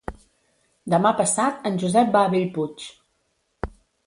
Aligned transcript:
Demà 0.93 1.11
passat 1.19 1.67
en 1.71 1.77
Josep 1.83 2.11
va 2.17 2.25
a 2.29 2.33
Bellpuig. 2.37 2.89